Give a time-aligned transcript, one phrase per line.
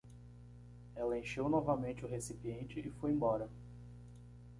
[0.95, 3.47] Ela encheu novamente o recipiente e foi embora.